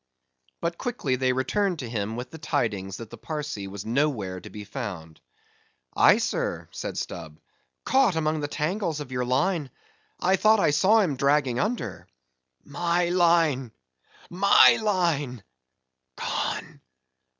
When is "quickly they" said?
0.79-1.31